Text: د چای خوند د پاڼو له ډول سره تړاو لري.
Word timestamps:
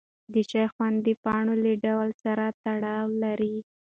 د 0.33 0.35
چای 0.49 0.65
خوند 0.73 0.97
د 1.05 1.09
پاڼو 1.23 1.53
له 1.63 1.73
ډول 1.85 2.09
سره 2.23 2.45
تړاو 2.63 3.07
لري. 3.23 3.55